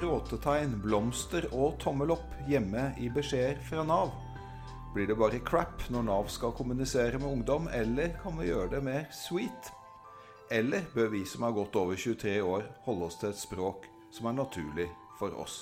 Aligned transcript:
gråtetegn, 0.00 0.78
blomster 0.80 1.44
og 1.52 1.76
tommel 1.82 2.14
opp 2.14 2.36
hjemme 2.48 2.90
i 3.00 3.10
beskjeder 3.12 3.58
fra 3.68 3.84
Nav? 3.84 4.14
Blir 4.94 5.10
det 5.10 5.16
bare 5.20 5.42
crap 5.44 5.84
når 5.92 6.06
Nav 6.08 6.30
skal 6.32 6.54
kommunisere 6.56 7.20
med 7.20 7.28
ungdom, 7.28 7.68
eller 7.68 8.16
kan 8.22 8.38
vi 8.40 8.48
gjøre 8.48 8.72
det 8.72 8.80
mer 8.86 9.04
sweet? 9.14 9.70
Eller 10.50 10.88
bør 10.94 11.12
vi 11.12 11.20
som 11.28 11.44
har 11.46 11.54
gått 11.54 11.76
over 11.76 12.00
23 12.00 12.40
år, 12.42 12.64
holde 12.86 13.06
oss 13.06 13.20
til 13.20 13.30
et 13.30 13.38
språk 13.38 13.86
som 14.10 14.30
er 14.30 14.40
naturlig 14.40 14.88
for 15.20 15.36
oss? 15.38 15.60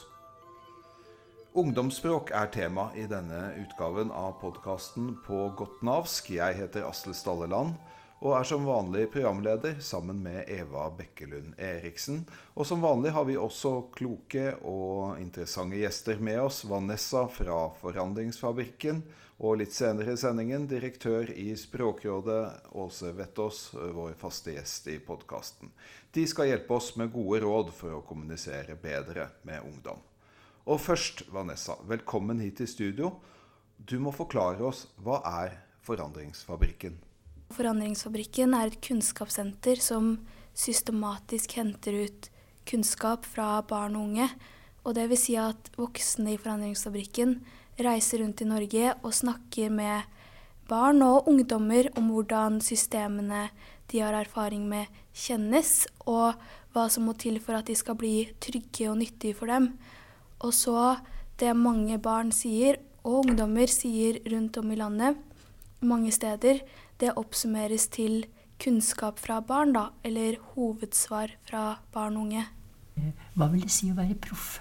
Ungdomsspråk 1.58 2.30
er 2.38 2.48
tema 2.54 2.88
i 2.94 3.08
denne 3.10 3.50
utgaven 3.58 4.12
av 4.14 4.36
podkasten 4.38 5.16
På 5.26 5.48
godt 5.58 5.82
navsk. 5.82 6.30
Jeg 6.36 6.54
heter 6.60 6.86
Asle 6.86 7.16
Stalleland 7.16 7.74
og 8.18 8.34
er 8.34 8.46
som 8.48 8.66
vanlig 8.66 9.04
programleder 9.12 9.78
sammen 9.84 10.18
med 10.24 10.48
Eva 10.50 10.88
Bekkelund 10.90 11.54
Eriksen. 11.62 12.24
Og 12.58 12.66
som 12.66 12.82
vanlig 12.82 13.12
har 13.14 13.28
vi 13.28 13.36
også 13.38 13.92
kloke 13.94 14.56
og 14.66 15.20
interessante 15.22 15.78
gjester 15.78 16.18
med 16.18 16.40
oss. 16.42 16.64
Vanessa 16.66 17.28
fra 17.30 17.68
Forandringsfabrikken, 17.78 19.04
og 19.38 19.60
litt 19.60 19.70
senere 19.70 20.16
i 20.16 20.18
sendingen 20.18 20.66
direktør 20.66 21.30
i 21.30 21.52
Språkrådet, 21.54 22.72
Åse 22.74 23.12
Vettås, 23.14 23.68
vår 23.94 24.16
faste 24.18 24.56
gjest 24.56 24.90
i 24.90 24.98
podkasten. 24.98 25.70
De 26.10 26.26
skal 26.26 26.50
hjelpe 26.50 26.74
oss 26.74 26.96
med 26.98 27.14
gode 27.14 27.44
råd 27.46 27.70
for 27.70 28.00
å 28.00 28.04
kommunisere 28.08 28.74
bedre 28.82 29.28
med 29.46 29.62
ungdom. 29.62 30.02
Og 30.66 30.82
først, 30.82 31.28
Vanessa, 31.30 31.78
velkommen 31.86 32.42
hit 32.42 32.58
til 32.58 32.68
studio. 32.68 33.12
Du 33.78 34.00
må 34.02 34.10
forklare 34.10 34.66
oss 34.66 34.88
hva 34.98 35.22
er 35.38 35.60
Forandringsfabrikken? 35.86 36.98
Forandringsfabrikken 37.54 38.54
er 38.56 38.68
et 38.68 38.80
kunnskapssenter 38.84 39.80
som 39.80 40.16
systematisk 40.58 41.54
henter 41.58 42.02
ut 42.04 42.28
kunnskap 42.68 43.24
fra 43.26 43.58
barn 43.68 43.96
og 43.96 44.10
unge. 44.10 44.28
Og 44.84 44.94
det 44.96 45.08
vil 45.10 45.20
si 45.20 45.36
at 45.40 45.70
voksne 45.78 46.34
i 46.34 46.40
Forandringsfabrikken 46.40 47.38
reiser 47.84 48.22
rundt 48.22 48.42
i 48.42 48.48
Norge 48.48 48.92
og 49.02 49.14
snakker 49.14 49.72
med 49.72 50.06
barn 50.68 51.02
og 51.04 51.28
ungdommer 51.30 51.88
om 51.96 52.10
hvordan 52.12 52.60
systemene 52.64 53.48
de 53.88 54.02
har 54.04 54.12
erfaring 54.12 54.66
med, 54.68 54.84
kjennes, 55.16 55.86
og 56.04 56.36
hva 56.74 56.88
som 56.92 57.06
må 57.08 57.14
til 57.16 57.38
for 57.40 57.56
at 57.56 57.70
de 57.70 57.76
skal 57.78 57.96
bli 57.96 58.28
trygge 58.42 58.90
og 58.90 58.98
nyttige 59.00 59.36
for 59.38 59.48
dem. 59.48 59.70
Og 60.44 60.52
så 60.52 60.98
det 61.40 61.54
mange 61.56 61.96
barn 62.02 62.34
sier, 62.34 62.76
og 63.06 63.24
ungdommer 63.24 63.70
sier 63.72 64.18
rundt 64.28 64.58
om 64.60 64.72
i 64.74 64.76
landet, 64.76 65.16
mange 65.80 66.12
steder, 66.12 66.60
det 66.98 67.14
oppsummeres 67.16 67.88
til 67.94 68.24
kunnskap 68.58 69.20
fra 69.22 69.40
barn, 69.44 69.74
da, 69.76 69.88
eller 70.06 70.38
hovedsvar 70.54 71.36
fra 71.46 71.78
barn 71.94 72.18
og 72.18 72.28
unge. 72.28 72.46
Hva 73.38 73.48
vil 73.52 73.62
det 73.62 73.72
si 73.72 73.90
å 73.92 73.98
være 73.98 74.18
proff? 74.18 74.58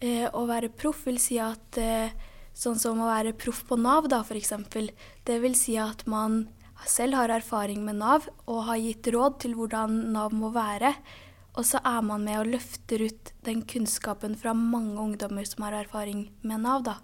Eh, 0.00 0.26
å 0.28 0.44
være 0.48 0.72
proff 0.72 1.06
vil 1.08 1.20
si 1.20 1.38
at 1.40 1.80
eh, 1.80 2.12
sånn 2.56 2.78
som 2.80 3.00
å 3.00 3.08
være 3.08 3.34
proff 3.36 3.62
på 3.68 3.78
Nav, 3.80 4.08
da 4.12 4.20
f.eks. 4.24 4.52
Det 5.24 5.40
vil 5.42 5.56
si 5.56 5.76
at 5.80 6.06
man 6.08 6.44
selv 6.88 7.18
har 7.20 7.32
erfaring 7.32 7.82
med 7.84 8.00
Nav 8.00 8.28
og 8.46 8.64
har 8.68 8.80
gitt 8.80 9.10
råd 9.12 9.40
til 9.44 9.56
hvordan 9.58 10.12
Nav 10.14 10.36
må 10.36 10.52
være. 10.54 10.94
Og 11.58 11.66
så 11.66 11.80
er 11.84 12.00
man 12.06 12.24
med 12.24 12.38
og 12.40 12.52
løfter 12.54 13.02
ut 13.08 13.32
den 13.44 13.64
kunnskapen 13.68 14.36
fra 14.38 14.54
mange 14.56 14.96
ungdommer 15.00 15.48
som 15.48 15.66
har 15.66 15.80
erfaring 15.80 16.28
med 16.46 16.64
Nav, 16.64 16.84
da. 16.86 17.00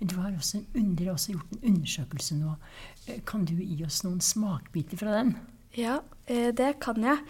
Du 0.00 0.16
har 0.16 0.32
også, 0.32 0.62
har 0.72 1.12
også 1.12 1.34
gjort 1.34 1.50
en 1.52 1.74
undersøkelse 1.74 2.36
nå. 2.38 2.54
Eh, 3.06 3.20
kan 3.28 3.44
du 3.44 3.52
gi 3.58 3.82
oss 3.84 4.00
noen 4.06 4.20
smakbiter 4.24 4.96
fra 5.00 5.18
den? 5.18 5.34
Ja, 5.76 6.00
eh, 6.26 6.54
det 6.56 6.78
kan 6.80 7.04
jeg. 7.04 7.20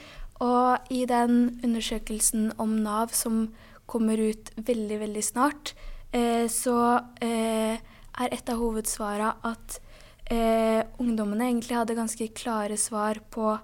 Og 0.40 0.92
i 0.94 1.02
den 1.10 1.60
undersøkelsen 1.66 2.52
om 2.62 2.78
Nav 2.84 3.10
som 3.12 3.48
kommer 3.90 4.22
ut 4.22 4.52
veldig, 4.54 5.00
veldig 5.02 5.24
snart, 5.24 5.74
eh, 6.12 6.46
så 6.46 7.02
er 7.20 7.80
et 8.30 8.48
av 8.48 8.58
hovedsvara 8.60 9.34
at 9.44 9.80
ungdommene 11.00 11.48
egentlig 11.48 11.74
hadde 11.74 11.96
ganske 11.98 12.28
klare 12.38 12.76
svar 12.78 13.18
på 13.34 13.56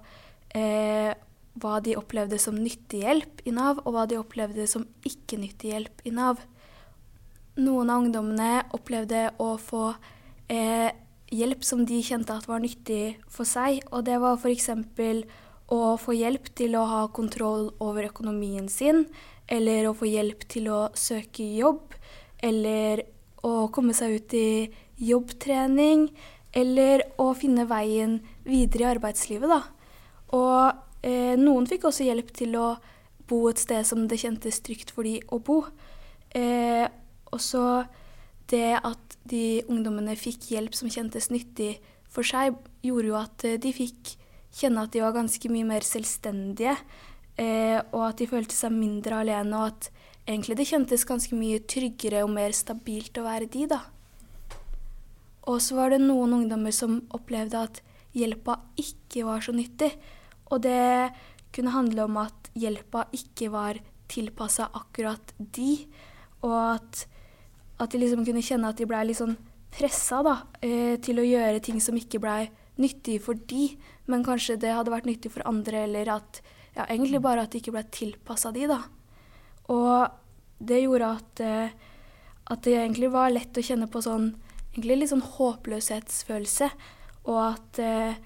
hva 0.51 1.75
de 1.79 1.93
opplevde 1.95 2.39
som 2.41 2.57
nyttig 2.59 3.05
hjelp 3.05 3.39
i 3.47 3.53
Nav, 3.55 3.79
og 3.85 3.93
hva 3.95 4.03
de 4.09 4.17
opplevde 4.19 4.65
som 4.67 4.83
ikke 5.07 5.39
nyttig 5.39 5.71
hjelp 5.71 6.03
i 6.03 6.11
Nav. 6.11 6.41
Noen 7.57 7.89
av 7.89 8.03
ungdommene 8.03 8.67
opplevde 8.77 9.31
å 9.41 9.55
få 9.57 9.89
eh, 10.53 10.93
hjelp 11.33 11.63
som 11.65 11.81
de 11.89 11.99
kjente 12.05 12.35
at 12.35 12.45
var 12.45 12.61
nyttig 12.61 13.17
for 13.33 13.49
seg. 13.49 13.81
Og 13.89 14.05
det 14.05 14.19
var 14.21 14.37
f.eks. 14.37 14.69
å 15.73 15.81
få 15.97 16.13
hjelp 16.13 16.51
til 16.57 16.77
å 16.77 16.85
ha 16.85 17.01
kontroll 17.09 17.71
over 17.83 18.11
økonomien 18.11 18.67
sin, 18.69 19.07
eller 19.47 19.87
å 19.87 19.95
få 19.97 20.09
hjelp 20.09 20.45
til 20.51 20.69
å 20.69 20.81
søke 20.93 21.47
jobb, 21.57 21.95
eller 22.45 23.01
å 23.41 23.71
komme 23.73 23.95
seg 23.97 24.19
ut 24.19 24.37
i 24.37 24.49
jobbtrening, 25.07 26.11
eller 26.53 27.03
å 27.21 27.31
finne 27.37 27.65
veien 27.69 28.19
videre 28.45 28.85
i 28.85 28.91
arbeidslivet, 28.91 29.49
da. 29.49 29.61
Og 30.37 31.01
eh, 31.01 31.33
noen 31.39 31.65
fikk 31.69 31.89
også 31.89 32.05
hjelp 32.05 32.31
til 32.37 32.53
å 32.59 32.69
bo 33.27 33.43
et 33.49 33.59
sted 33.59 33.85
som 33.87 34.05
det 34.07 34.21
kjentes 34.21 34.61
trygt 34.63 34.93
for 34.93 35.07
de 35.07 35.17
å 35.33 35.41
bo. 35.43 35.63
Eh, 36.37 36.85
og 37.31 37.41
så 37.43 37.63
det 38.51 38.79
at 38.79 39.17
de 39.27 39.61
ungdommene 39.67 40.15
fikk 40.19 40.49
hjelp 40.53 40.75
som 40.77 40.91
kjentes 40.91 41.29
nyttig 41.33 41.77
for 42.11 42.27
seg, 42.27 42.55
gjorde 42.85 43.11
jo 43.11 43.17
at 43.19 43.45
eh, 43.47 43.59
de 43.61 43.73
fikk 43.75 44.15
kjenne 44.57 44.85
at 44.85 44.93
de 44.93 45.03
var 45.03 45.15
ganske 45.15 45.51
mye 45.51 45.67
mer 45.67 45.85
selvstendige. 45.85 46.77
Eh, 47.37 47.77
og 47.91 48.01
at 48.07 48.21
de 48.21 48.29
følte 48.29 48.55
seg 48.57 48.73
mindre 48.73 49.19
alene, 49.21 49.59
og 49.59 49.75
at 49.75 49.89
egentlig 50.27 50.57
det 50.57 50.69
kjentes 50.71 51.05
ganske 51.07 51.35
mye 51.37 51.61
tryggere 51.69 52.23
og 52.25 52.33
mer 52.33 52.55
stabilt 52.55 53.19
å 53.19 53.27
være 53.27 53.49
de, 53.53 53.67
da. 53.69 53.81
Og 55.47 55.61
så 55.63 55.77
var 55.77 55.93
det 55.93 56.01
noen 56.03 56.33
ungdommer 56.41 56.73
som 56.75 56.99
opplevde 57.15 57.59
at 57.69 57.83
hjelpa 58.17 58.57
ikke 58.79 59.27
var 59.27 59.43
så 59.45 59.53
nyttig. 59.55 59.91
Og 60.51 60.63
det 60.63 61.11
kunne 61.55 61.75
handle 61.75 62.07
om 62.07 62.17
at 62.19 62.49
hjelpa 62.57 63.05
ikke 63.15 63.51
var 63.53 63.79
tilpassa 64.11 64.69
akkurat 64.75 65.33
de, 65.37 65.85
og 66.41 66.57
at 66.57 67.05
at 67.77 67.93
de 67.93 68.01
liksom 68.01 68.25
kunne 68.25 68.43
kjenne 68.43 68.69
at 68.69 68.79
de 68.79 68.87
blei 68.89 69.03
litt 69.07 69.19
sånn 69.19 69.37
pressa 69.77 70.21
da, 70.25 70.37
eh, 70.61 70.95
til 71.03 71.19
å 71.19 71.25
gjøre 71.27 71.61
ting 71.63 71.81
som 71.83 71.97
ikke 71.97 72.21
blei 72.23 72.47
nyttig 72.81 73.19
for 73.25 73.37
de, 73.49 73.71
men 74.07 74.25
kanskje 74.25 74.57
det 74.61 74.73
hadde 74.73 74.93
vært 74.93 75.09
nyttig 75.09 75.33
for 75.33 75.45
andre, 75.49 75.85
eller 75.87 76.09
at 76.17 76.41
ja, 76.75 76.85
egentlig 76.85 77.21
bare 77.21 77.43
at 77.43 77.51
det 77.51 77.61
ikke 77.61 77.75
blei 77.75 77.85
tilpassa 77.93 78.53
de, 78.53 78.67
da. 78.69 78.81
Og 79.73 80.07
det 80.63 80.81
gjorde 80.83 81.11
at, 81.17 81.43
eh, 81.43 81.75
at 82.47 82.63
det 82.63 82.77
egentlig 82.77 83.11
var 83.13 83.33
lett 83.33 83.57
å 83.57 83.65
kjenne 83.65 83.89
på 83.91 84.01
sånn 84.05 84.31
egentlig 84.77 85.01
litt 85.01 85.11
sånn 85.11 85.25
håpløshetsfølelse, 85.25 86.69
og 87.27 87.39
at, 87.43 87.79
eh, 87.81 88.17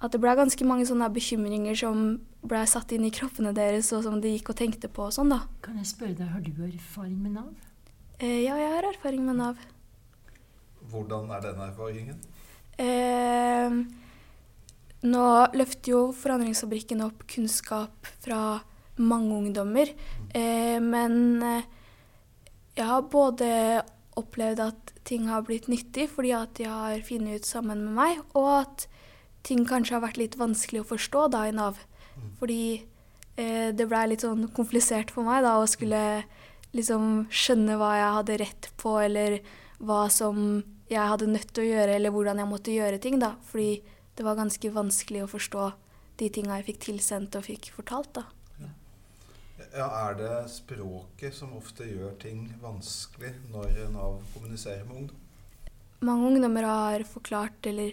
at 0.00 0.12
det 0.12 0.20
blei 0.20 0.36
ganske 0.36 0.68
mange 0.68 0.86
sånne 0.86 1.08
bekymringer 1.12 1.76
som 1.76 2.20
blei 2.46 2.66
satt 2.68 2.92
inn 2.92 3.06
i 3.08 3.10
kroppene 3.10 3.54
deres, 3.56 3.92
og 3.96 4.04
som 4.04 4.20
de 4.20 4.36
gikk 4.36 4.52
og 4.52 4.60
tenkte 4.60 4.92
på 4.92 5.08
og 5.08 5.14
sånn, 5.16 5.32
da. 5.32 5.40
Kan 5.64 5.80
jeg 5.80 5.88
spørre 5.88 6.14
deg, 6.14 6.28
har 6.28 6.44
du 6.44 6.52
erfaring 6.68 7.16
med 7.22 7.40
Nav? 7.40 7.65
Eh, 8.16 8.46
ja, 8.46 8.56
jeg 8.56 8.72
har 8.72 8.86
erfaring 8.88 9.24
med 9.26 9.36
Nav. 9.36 9.58
Hvordan 10.88 11.28
er 11.36 11.42
den 11.44 11.58
erfaringen? 11.60 12.20
Eh, 12.80 13.74
nå 15.04 15.24
løfter 15.52 15.92
jo 15.92 16.00
Forandringsfabrikken 16.16 17.04
opp 17.04 17.26
kunnskap 17.28 18.08
fra 18.24 18.62
mange 18.96 19.36
ungdommer. 19.36 19.92
Eh, 20.32 20.78
men 20.80 21.42
eh, 21.44 21.68
jeg 22.78 22.88
har 22.88 23.04
både 23.12 23.50
opplevd 24.16 24.64
at 24.64 24.94
ting 25.04 25.28
har 25.28 25.44
blitt 25.44 25.68
nyttig 25.68 26.08
fordi 26.08 26.32
at 26.32 26.56
de 26.56 26.64
har 26.70 27.04
funnet 27.04 27.42
ut 27.42 27.48
sammen 27.48 27.84
med 27.84 27.98
meg, 28.00 28.24
og 28.32 28.48
at 28.62 28.86
ting 29.44 29.66
kanskje 29.68 29.98
har 29.98 30.06
vært 30.06 30.22
litt 30.22 30.40
vanskelig 30.40 30.82
å 30.82 30.88
forstå 30.94 31.28
da 31.36 31.44
i 31.50 31.54
Nav. 31.54 31.84
Mm. 32.16 32.32
Fordi 32.40 32.62
eh, 33.36 33.70
det 33.76 33.90
blei 33.92 34.06
litt 34.08 34.24
sånn 34.24 34.48
komplisert 34.56 35.12
for 35.12 35.28
meg 35.28 35.44
da 35.44 35.58
å 35.60 35.68
skulle 35.68 36.24
liksom 36.76 37.26
skjønne 37.32 37.78
hva 37.80 37.92
jeg 37.98 38.14
hadde 38.18 38.38
rett 38.44 38.70
på, 38.80 38.94
eller 39.02 39.40
hva 39.78 40.06
som 40.12 40.62
jeg 40.90 41.02
hadde 41.02 41.28
nødt 41.32 41.50
til 41.52 41.64
å 41.64 41.70
gjøre, 41.70 41.96
eller 41.98 42.14
hvordan 42.14 42.40
jeg 42.42 42.50
måtte 42.50 42.76
gjøre 42.76 43.00
ting, 43.02 43.18
da. 43.22 43.34
Fordi 43.48 43.82
det 44.16 44.24
var 44.24 44.38
ganske 44.38 44.72
vanskelig 44.72 45.24
å 45.24 45.30
forstå 45.30 45.66
de 46.20 46.30
tinga 46.32 46.60
jeg 46.60 46.68
fikk 46.70 46.82
tilsendt 46.86 47.36
og 47.36 47.46
fikk 47.48 47.70
fortalt, 47.76 48.12
da. 48.20 48.26
Ja, 49.76 49.86
Er 50.08 50.14
det 50.16 50.50
språket 50.52 51.34
som 51.34 51.52
ofte 51.56 51.84
gjør 51.84 52.14
ting 52.20 52.46
vanskelig 52.62 53.32
når 53.52 53.88
Nav 53.92 54.20
kommuniserer 54.34 54.84
med 54.88 55.02
ungdom? 55.02 55.22
Mange 56.04 56.28
ungdommer 56.30 56.64
har 56.68 57.04
forklart 57.08 57.66
eller 57.66 57.92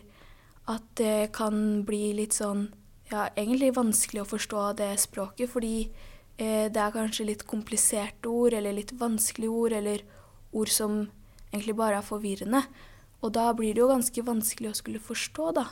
at 0.71 0.83
det 0.99 1.31
kan 1.35 1.83
bli 1.87 2.13
litt 2.15 2.35
sånn 2.35 2.67
ja, 3.11 3.27
egentlig 3.35 3.73
vanskelig 3.75 4.23
å 4.23 4.29
forstå 4.29 4.65
det 4.79 4.91
språket, 5.01 5.51
fordi 5.51 5.89
det 6.37 6.79
er 6.81 6.93
kanskje 6.95 7.27
litt 7.27 7.43
kompliserte 7.47 8.29
ord, 8.29 8.55
eller 8.57 8.73
litt 8.73 8.91
vanskelige 8.97 9.53
ord, 9.53 9.75
eller 9.77 10.01
ord 10.51 10.71
som 10.73 11.03
egentlig 11.51 11.75
bare 11.77 11.99
er 11.99 12.07
forvirrende. 12.07 12.63
Og 13.23 13.31
da 13.37 13.47
blir 13.55 13.75
det 13.75 13.83
jo 13.83 13.91
ganske 13.91 14.25
vanskelig 14.25 14.71
å 14.71 14.77
skulle 14.77 15.01
forstå, 15.03 15.51
da. 15.55 15.67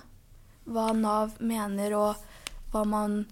Hva 0.69 0.91
Nav 0.95 1.35
mener, 1.43 1.95
og 1.97 2.71
hva 2.71 2.85
man 2.87 3.23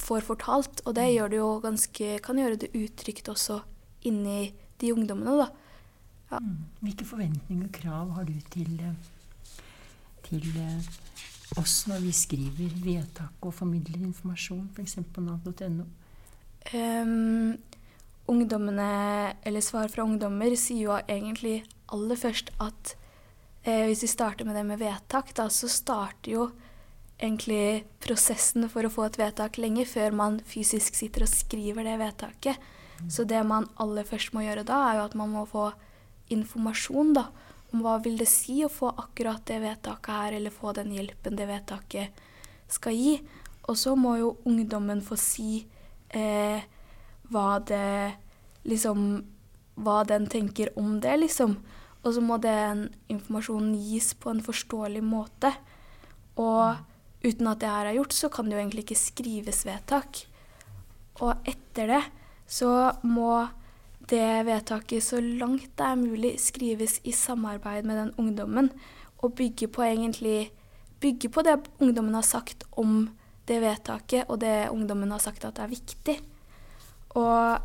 får 0.00 0.24
fortalt. 0.28 0.82
Og 0.86 0.96
det 0.96 1.10
gjør 1.10 1.32
det 1.32 1.40
jo 1.40 1.50
ganske, 1.64 2.12
kan 2.24 2.40
gjøre 2.40 2.60
det 2.62 2.72
utrygt 2.78 3.28
også 3.32 3.60
inni 4.08 4.52
de 4.80 4.94
ungdommene, 4.94 5.36
da. 5.42 5.50
Ja. 6.30 6.40
Mm. 6.40 6.56
Hvilke 6.80 7.06
forventninger 7.08 7.66
og 7.66 7.74
krav 7.74 8.12
har 8.16 8.28
du 8.28 8.36
til, 8.54 8.70
eh, 8.80 9.56
til 10.28 10.46
eh, 10.62 10.90
oss 11.60 11.82
når 11.90 12.04
vi 12.06 12.12
skriver 12.14 12.76
vedtak 12.84 13.44
og 13.44 13.54
formidler 13.54 14.06
informasjon, 14.06 14.68
f.eks. 14.76 15.00
på 15.12 15.24
nav.no? 15.26 15.88
Um, 16.74 17.56
ungdommene, 18.30 19.34
eller 19.42 19.60
svar 19.64 19.88
fra 19.90 20.04
ungdommer, 20.06 20.54
sier 20.56 20.82
jo 20.84 20.96
egentlig 21.00 21.60
aller 21.90 22.18
først 22.18 22.52
at 22.62 22.94
eh, 23.64 23.88
hvis 23.88 24.04
vi 24.04 24.10
starter 24.12 24.46
med 24.46 24.54
det 24.54 24.66
med 24.68 24.78
vedtak, 24.78 25.32
da, 25.34 25.48
så 25.50 25.68
starter 25.70 26.36
jo 26.36 26.44
egentlig 27.20 27.84
prosessen 28.00 28.68
for 28.72 28.86
å 28.86 28.92
få 28.92 29.08
et 29.08 29.18
vedtak 29.20 29.58
lenge 29.60 29.84
før 29.88 30.14
man 30.16 30.38
fysisk 30.46 30.96
sitter 30.96 31.26
og 31.26 31.32
skriver 31.32 31.84
det 31.84 31.98
vedtaket. 32.00 32.70
Så 33.08 33.24
det 33.24 33.40
man 33.48 33.66
aller 33.80 34.04
først 34.04 34.34
må 34.36 34.44
gjøre 34.44 34.64
da, 34.68 34.78
er 34.90 35.00
jo 35.00 35.06
at 35.08 35.16
man 35.18 35.32
må 35.32 35.44
få 35.48 35.70
informasjon 36.32 37.14
da, 37.16 37.26
om 37.72 37.84
hva 37.84 37.96
vil 38.04 38.18
det 38.20 38.28
si 38.28 38.60
å 38.64 38.72
få 38.72 38.92
akkurat 38.98 39.42
det 39.48 39.60
vedtaket 39.62 40.14
her, 40.14 40.36
eller 40.38 40.54
få 40.54 40.74
den 40.76 40.92
hjelpen 40.94 41.38
det 41.38 41.48
vedtaket 41.48 42.24
skal 42.70 42.96
gi. 42.96 43.14
Og 43.68 43.78
så 43.78 43.94
må 43.98 44.16
jo 44.20 44.34
ungdommen 44.48 45.02
få 45.04 45.18
si 45.20 45.64
eh, 46.14 46.62
hva 47.30 47.50
det 47.66 48.16
liksom 48.68 49.22
Hva 49.80 50.02
den 50.04 50.26
tenker 50.28 50.68
om 50.76 50.98
det, 51.00 51.14
liksom. 51.16 51.54
Og 52.04 52.12
så 52.12 52.20
må 52.20 52.36
den 52.36 52.90
informasjonen 53.08 53.70
gis 53.80 54.10
på 54.12 54.28
en 54.28 54.42
forståelig 54.44 55.00
måte. 55.00 55.54
Og 56.36 56.76
uten 57.24 57.48
at 57.48 57.62
det 57.62 57.70
her 57.70 57.88
er 57.88 57.96
gjort, 57.96 58.12
så 58.12 58.28
kan 58.28 58.44
det 58.44 58.58
jo 58.58 58.60
egentlig 58.60 58.84
ikke 58.84 58.98
skrives 59.00 59.62
vedtak. 59.64 60.20
Og 61.24 61.48
etter 61.48 61.94
det 61.94 62.02
så 62.50 62.92
må 63.08 63.46
det 64.10 64.44
vedtaket 64.50 65.06
så 65.06 65.22
langt 65.22 65.70
det 65.78 65.86
er 65.86 66.00
mulig 66.02 66.34
skrives 66.42 66.98
i 67.06 67.14
samarbeid 67.14 67.86
med 67.88 68.02
den 68.02 68.14
ungdommen, 68.18 68.68
og 69.22 69.38
bygge 69.38 69.68
på 69.72 69.86
egentlig 69.86 70.50
bygge 71.00 71.28
på 71.32 71.42
det 71.42 71.56
ungdommen 71.80 72.14
har 72.14 72.26
sagt 72.26 72.64
om 72.72 73.10
det 73.50 73.60
vedtaket, 73.62 74.28
og 74.30 74.40
det 74.42 74.70
ungdommen 74.70 75.10
har 75.12 75.22
sagt 75.22 75.44
at 75.46 75.58
er 75.60 75.70
viktig. 75.70 76.16
Og 77.18 77.58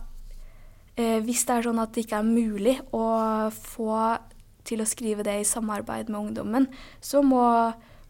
eh, 0.98 1.20
hvis 1.26 1.46
det 1.46 1.58
er 1.58 1.68
sånn 1.68 1.82
at 1.82 1.94
det 1.94 2.06
ikke 2.06 2.22
er 2.22 2.30
mulig 2.30 2.78
å 2.96 3.06
få 3.54 4.00
til 4.66 4.82
å 4.82 4.88
skrive 4.90 5.26
det 5.26 5.36
i 5.42 5.48
samarbeid 5.48 6.10
med 6.10 6.22
ungdommen, 6.22 6.70
så 7.04 7.22
må, 7.22 7.44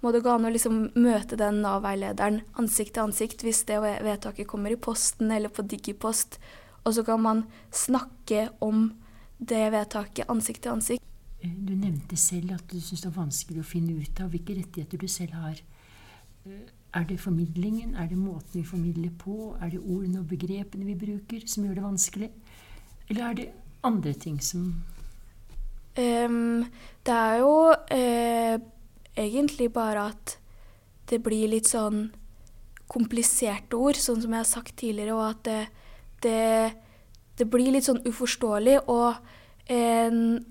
må 0.02 0.14
det 0.16 0.24
gå 0.24 0.32
an 0.32 0.48
å 0.48 0.54
liksom 0.54 0.86
møte 0.96 1.40
den 1.40 1.60
Nav-veilederen 1.66 2.42
ansikt 2.62 2.96
til 2.96 3.10
ansikt 3.10 3.44
hvis 3.44 3.66
det 3.68 3.82
vedtaket 3.84 4.48
kommer 4.48 4.72
i 4.72 4.80
posten 4.80 5.34
eller 5.36 5.52
på 5.52 5.66
Digipost, 5.68 6.40
og 6.86 6.96
så 6.96 7.04
kan 7.04 7.22
man 7.24 7.44
snakke 7.76 8.48
om 8.64 8.94
det 9.38 9.66
vedtaket 9.74 10.32
ansikt 10.32 10.64
til 10.64 10.78
ansikt. 10.78 11.04
Eh, 11.44 11.52
du 11.52 11.76
nevnte 11.76 12.16
selv 12.20 12.56
at 12.56 12.72
du 12.72 12.80
syns 12.80 13.04
det 13.04 13.12
er 13.12 13.20
vanskelig 13.20 13.64
å 13.66 13.68
finne 13.68 14.00
ut 14.00 14.24
av 14.24 14.32
hvilke 14.32 14.56
rettigheter 14.62 15.02
du 15.02 15.10
selv 15.12 15.36
har. 15.42 15.64
Eh, 16.96 17.02
er 17.02 17.06
det 17.06 17.20
formidlingen, 17.20 17.96
er 17.96 18.08
det 18.08 18.18
måten 18.18 18.62
vi 18.62 18.64
formidler 18.64 19.10
på, 19.20 19.56
er 19.62 19.70
det 19.70 19.80
ordene 19.80 20.20
og 20.20 20.28
begrepene 20.28 20.86
vi 20.86 20.96
bruker 20.96 21.48
som 21.48 21.66
gjør 21.66 21.76
det 21.76 21.84
vanskelig? 21.84 22.30
Eller 23.10 23.24
er 23.24 23.34
det 23.34 23.50
andre 23.84 24.14
ting 24.14 24.42
som 24.42 24.84
um, 25.98 26.66
Det 27.06 27.14
er 27.14 27.36
jo 27.38 27.74
uh, 27.92 28.60
egentlig 29.16 29.74
bare 29.74 30.08
at 30.10 30.38
det 31.10 31.22
blir 31.24 31.48
litt 31.48 31.68
sånn 31.68 32.12
kompliserte 32.88 33.78
ord, 33.78 33.96
sånn 33.96 34.22
som 34.22 34.32
jeg 34.32 34.42
har 34.42 34.50
sagt 34.50 34.78
tidligere, 34.78 35.14
og 35.14 35.30
at 35.30 35.44
det, 35.46 35.68
det, 36.22 36.74
det 37.38 37.48
blir 37.50 37.72
litt 37.72 37.86
sånn 37.86 38.02
uforståelig. 38.06 38.80
Og 38.90 39.14
uh, 39.70 40.42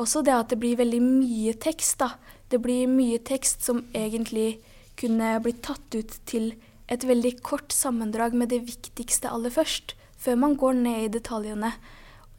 også 0.00 0.22
det 0.26 0.34
at 0.34 0.50
det 0.50 0.58
blir 0.58 0.80
veldig 0.80 1.00
mye 1.04 1.54
tekst, 1.62 2.00
da. 2.02 2.16
Det 2.50 2.58
blir 2.58 2.90
mye 2.90 3.20
tekst 3.22 3.62
som 3.62 3.84
egentlig 3.94 4.58
kunne 5.00 5.32
bli 5.44 5.54
tatt 5.64 5.96
ut 5.96 6.18
til 6.28 6.52
et 6.90 7.06
veldig 7.06 7.36
kort 7.46 7.72
sammendrag 7.72 8.34
med 8.36 8.50
det 8.52 8.64
viktigste 8.66 9.30
aller 9.30 9.52
først, 9.54 9.94
før 10.20 10.38
man 10.42 10.56
går 10.58 10.76
ned 10.82 11.04
i 11.04 11.12
detaljene. 11.14 11.72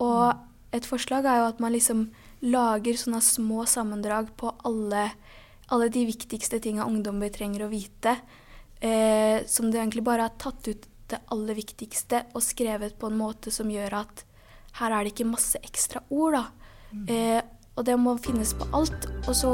Og 0.04 0.76
et 0.76 0.88
forslag 0.88 1.26
er 1.26 1.42
jo 1.42 1.50
at 1.52 1.62
man 1.64 1.74
liksom 1.74 2.10
lager 2.42 2.98
sånne 2.98 3.22
små 3.24 3.66
sammendrag 3.70 4.32
på 4.40 4.52
alle, 4.68 5.10
alle 5.72 5.90
de 5.94 6.06
viktigste 6.10 6.60
tinga 6.64 6.88
ungdommer 6.90 7.32
trenger 7.34 7.66
å 7.66 7.72
vite. 7.72 8.18
Eh, 8.82 9.46
som 9.46 9.70
det 9.70 9.80
egentlig 9.80 10.04
bare 10.06 10.26
har 10.26 10.38
tatt 10.42 10.68
ut 10.68 10.88
det 11.12 11.20
aller 11.34 11.58
viktigste 11.58 12.24
og 12.34 12.44
skrevet 12.44 12.98
på 13.00 13.12
en 13.12 13.20
måte 13.20 13.52
som 13.54 13.70
gjør 13.70 14.00
at 14.00 14.24
her 14.80 14.96
er 14.96 15.04
det 15.04 15.12
ikke 15.14 15.28
masse 15.30 15.60
ekstra 15.62 16.02
ord, 16.10 16.38
da. 16.38 16.44
Mm. 16.92 17.06
Eh, 17.12 17.42
og 17.78 17.86
det 17.88 17.98
må 18.00 18.16
finnes 18.20 18.54
på 18.58 18.68
alt. 18.76 19.08
Og 19.28 19.36
så 19.38 19.52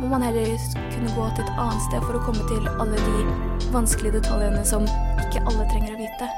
må 0.00 0.10
man 0.10 0.24
heller 0.26 0.56
kunne 0.92 1.14
gå 1.16 1.28
til 1.36 1.46
et 1.46 1.54
annet 1.58 1.86
sted 1.88 2.04
for 2.04 2.18
å 2.18 2.24
komme 2.26 2.48
til 2.50 2.68
alle 2.76 2.98
de 2.98 3.70
vanskelige 3.74 4.20
detaljene 4.20 4.62
som 4.68 4.86
ikke 5.26 5.42
alle 5.44 5.66
trenger 5.72 5.96
å 5.96 6.02
vite. 6.02 6.30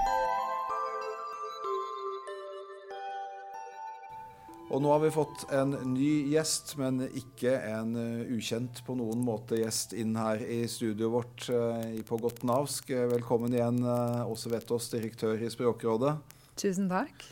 Og 4.68 4.82
nå 4.84 4.90
har 4.92 5.00
vi 5.00 5.08
fått 5.10 5.46
en 5.56 5.72
ny 5.94 6.10
gjest, 6.28 6.74
men 6.78 7.00
ikke 7.06 7.54
en 7.70 7.94
uh, 7.96 8.34
ukjent 8.36 8.82
på 8.84 8.98
noen 8.98 9.22
måte 9.24 9.56
gjest 9.56 9.94
inn 9.96 10.12
her 10.20 10.44
i 10.44 10.60
studioet 10.68 11.14
vårt 11.14 11.48
uh, 11.48 11.96
på 12.04 12.20
Godt 12.20 12.44
Navsk. 12.46 12.92
Velkommen 13.14 13.56
igjen, 13.56 13.80
uh, 13.80 14.28
Åse 14.28 14.52
Vettås, 14.52 14.90
direktør 14.92 15.40
i 15.40 15.48
Språkrådet. 15.50 16.18
Tusen 16.60 16.92
takk. 16.92 17.24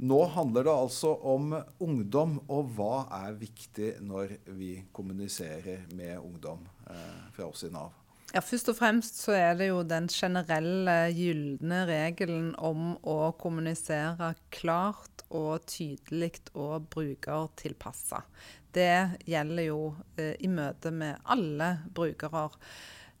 Nå 0.00 0.18
handler 0.32 0.64
det 0.64 0.72
altså 0.72 1.12
om 1.28 1.50
ungdom, 1.84 2.38
og 2.48 2.70
hva 2.76 3.02
er 3.18 3.34
viktig 3.36 3.98
når 4.00 4.38
vi 4.56 4.78
kommuniserer 4.96 5.82
med 5.92 6.16
ungdom 6.22 6.62
eh, 6.88 7.26
fra 7.36 7.50
oss 7.50 7.66
i 7.68 7.72
Nav? 7.74 7.92
Ja, 8.30 8.40
Først 8.40 8.70
og 8.70 8.78
fremst 8.78 9.18
så 9.24 9.34
er 9.34 9.58
det 9.58 9.68
jo 9.68 9.82
den 9.84 10.06
generelle 10.08 11.10
gylne 11.12 11.82
regelen 11.88 12.52
om 12.56 12.94
å 13.02 13.32
kommunisere 13.36 14.32
klart 14.54 15.24
og 15.28 15.66
tydelig 15.68 16.46
og 16.54 16.86
brukertilpassa. 16.94 18.22
Det 18.72 19.20
gjelder 19.28 19.66
jo 19.66 19.82
eh, 20.16 20.36
i 20.40 20.48
møte 20.48 20.94
med 20.94 21.20
alle 21.28 21.74
brukere. 21.92 22.46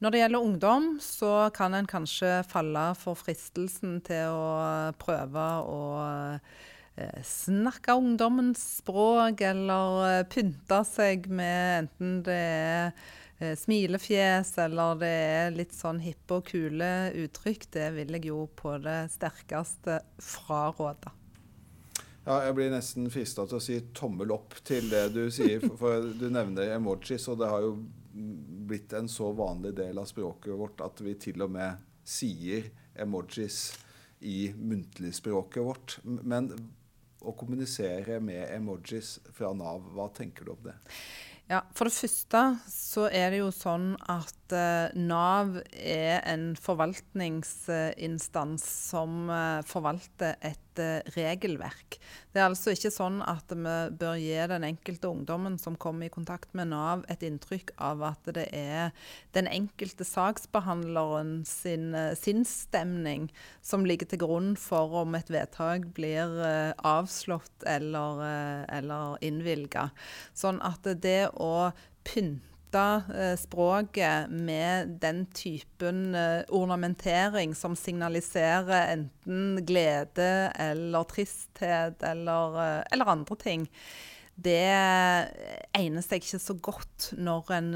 Når 0.00 0.14
det 0.14 0.20
gjelder 0.22 0.40
ungdom, 0.40 0.84
så 1.04 1.30
kan 1.52 1.74
en 1.76 1.88
kanskje 1.88 2.38
falle 2.48 2.86
for 2.96 3.18
fristelsen 3.20 3.98
til 4.06 4.32
å 4.32 4.94
prøve 4.96 5.44
å 5.68 5.80
eh, 6.96 7.18
snakke 7.28 7.98
ungdommens 8.00 8.62
språk, 8.78 9.44
eller 9.44 9.98
eh, 10.06 10.22
pynte 10.32 10.80
seg 10.88 11.28
med 11.28 11.82
enten 11.82 12.16
det 12.24 12.38
er 12.40 12.88
eh, 13.42 13.52
smilefjes 13.60 14.54
eller 14.64 14.96
det 15.04 15.12
er 15.36 15.54
litt 15.58 15.76
sånn 15.76 16.00
hippe 16.00 16.40
og 16.40 16.48
kule 16.48 16.90
uttrykk. 17.20 17.68
Det 17.76 17.92
vil 18.00 18.16
jeg 18.16 18.30
jo 18.32 18.46
på 18.56 18.78
det 18.80 19.02
sterkeste 19.12 20.00
fraråde. 20.16 21.12
Ja, 22.24 22.40
jeg 22.46 22.56
blir 22.56 22.72
nesten 22.72 23.12
frista 23.12 23.44
til 23.44 23.60
å 23.60 23.64
si 23.68 23.82
tommel 23.92 24.32
opp 24.32 24.56
til 24.64 24.88
det 24.88 25.10
du 25.12 25.26
sier. 25.28 25.60
For 25.76 26.08
du 26.16 26.30
nevner 26.32 26.72
emojis, 26.78 27.28
og 27.28 27.42
det 27.44 27.52
har 27.52 27.68
jo 27.68 27.74
blitt 28.12 28.92
en 28.96 29.08
så 29.08 29.30
vanlig 29.36 29.74
del 29.78 29.98
av 29.98 30.08
språket 30.10 30.58
vårt 30.58 30.82
at 30.84 31.00
vi 31.04 31.14
til 31.20 31.46
og 31.46 31.54
med 31.54 31.86
sier 32.06 32.70
emojis 32.98 33.78
i 34.20 34.52
muntligspråket 34.56 35.64
vårt. 35.64 35.98
Men 36.04 36.52
å 37.20 37.32
kommunisere 37.36 38.20
med 38.24 38.48
emojis 38.54 39.18
fra 39.36 39.52
Nav, 39.56 39.82
hva 39.94 40.08
tenker 40.16 40.44
du 40.46 40.50
om 40.54 40.62
det? 40.70 40.76
Ja, 41.50 41.64
For 41.74 41.88
det 41.88 41.96
første 41.96 42.40
så 42.70 43.08
er 43.10 43.32
det 43.32 43.40
jo 43.40 43.48
sånn 43.50 43.96
at 44.12 44.52
uh, 44.54 44.86
Nav 44.94 45.56
er 45.74 46.20
en 46.30 46.54
forvaltningsinstans 46.54 48.62
som 48.92 49.26
uh, 49.32 49.58
forvalter 49.66 50.36
et 50.46 50.69
uh, 50.78 51.00
regelverk. 51.16 51.98
Det 52.30 52.40
er 52.40 52.46
altså 52.46 52.74
ikke 52.76 52.92
sånn 52.94 53.18
at 53.26 53.50
vi 53.50 53.74
bør 53.98 54.18
gi 54.20 54.36
den 54.52 54.66
enkelte 54.68 55.10
ungdommen 55.10 55.56
som 55.58 55.78
kommer 55.80 56.06
i 56.06 56.12
kontakt 56.12 56.54
med 56.54 56.70
Nav, 56.70 57.02
et 57.10 57.24
inntrykk 57.26 57.72
av 57.82 58.04
at 58.12 58.30
det 58.36 58.46
er 58.54 58.92
den 59.34 59.48
enkelte 59.50 60.06
saksbehandleren 60.06 61.40
sin 61.48 61.90
sinnsstemning 62.18 63.28
som 63.66 63.86
ligger 63.88 64.12
til 64.12 64.22
grunn 64.22 64.52
for 64.60 65.00
om 65.02 65.16
et 65.18 65.32
vedtak 65.32 65.90
blir 65.96 66.38
avslått 66.86 67.66
eller, 67.66 68.22
eller 68.70 69.18
innvilga. 69.26 69.88
Sånn 70.36 70.62
at 70.62 70.86
det 71.02 71.32
å 71.34 71.72
pynte 72.06 72.49
eh, 72.78 73.36
språket 73.36 74.30
med 74.30 74.88
den 75.00 75.26
typen 75.26 76.14
eh, 76.14 76.42
ornamentering 76.48 77.54
som 77.54 77.76
signaliserer 77.76 78.92
enten 78.92 79.64
glede 79.66 80.52
eller 80.58 81.04
tristhet 81.10 82.02
eller, 82.02 82.60
eh, 82.62 82.84
eller 82.92 83.12
andre 83.16 83.36
ting. 83.36 83.68
det 84.40 84.72
egner 85.76 86.00
seg 86.00 86.22
ikke 86.22 86.38
så 86.40 86.54
godt 86.64 87.10
når 87.20 87.50
en 87.52 87.66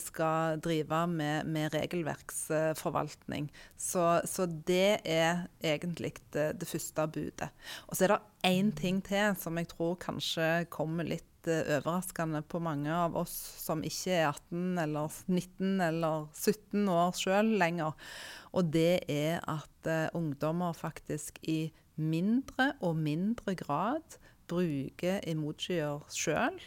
skal 0.00 0.62
drive 0.64 1.02
med, 1.12 1.44
med 1.44 1.74
regelverksforvaltning. 1.74 3.50
Så, 3.76 4.22
så, 4.24 4.46
det 4.46 5.02
er 5.04 5.44
egentlig 5.60 6.14
det, 6.32 6.54
det 6.62 6.70
første 6.70 7.04
budet. 7.12 7.50
Og 7.90 7.98
så 7.98 8.06
er 8.06 8.14
det 8.14 8.48
én 8.48 8.72
ting 8.72 9.02
til 9.04 9.36
som 9.36 9.60
jeg 9.60 9.68
tror 9.74 9.98
kanskje 10.00 10.64
kommer 10.72 11.04
litt 11.04 11.35
overraskende 11.52 12.42
på 12.48 12.60
mange 12.62 12.92
av 12.92 13.16
oss 13.18 13.34
som 13.62 13.82
ikke 13.86 14.14
er 14.18 14.28
18 14.30 14.82
eller 14.82 15.18
19 15.26 15.80
eller 15.86 16.28
17 16.34 16.88
år 16.92 17.16
sjøl 17.18 17.52
lenger. 17.60 17.96
Og 18.56 18.70
det 18.74 19.04
er 19.12 19.42
at 19.48 19.90
uh, 19.90 20.08
ungdommer 20.16 20.76
faktisk 20.76 21.38
i 21.46 21.70
mindre 21.96 22.72
og 22.84 22.96
mindre 23.00 23.56
grad 23.58 24.18
bruker 24.50 25.20
emojier 25.26 26.04
sjøl. 26.12 26.58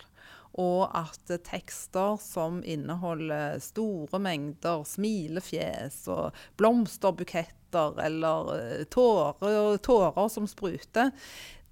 Og 0.59 0.89
at 0.97 1.29
tekster 1.45 2.17
som 2.19 2.63
inneholder 2.65 3.59
store 3.63 4.19
mengder 4.19 4.81
smilefjes 4.87 6.01
og 6.09 6.35
blomsterbuketter 6.59 8.01
eller 8.01 8.49
eh, 8.55 8.83
tårer, 8.89 9.77
tårer 9.85 10.31
som 10.33 10.49
spruter, 10.49 11.13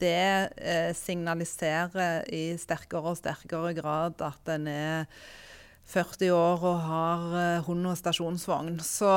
det 0.01 0.54
eh, 0.58 0.94
signaliserer 0.98 2.27
i 2.34 2.58
sterkere 2.60 3.13
og 3.13 3.20
sterkere 3.20 3.74
grad 3.77 4.24
at 4.25 4.54
en 4.54 4.70
er 4.72 5.06
40 5.88 6.32
år 6.36 6.63
og 6.68 6.80
har 6.84 7.36
eh, 7.39 7.66
hund 7.68 7.88
og 7.88 7.98
stasjonsvogn. 8.00 8.80
Så 8.84 9.12